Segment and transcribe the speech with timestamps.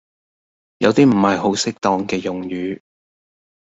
[0.79, 2.81] 有啲唔係好恰當嘅用語